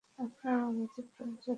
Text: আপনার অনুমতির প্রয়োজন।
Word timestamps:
আপনার 0.19 0.55
অনুমতির 0.59 1.07
প্রয়োজন। 1.15 1.49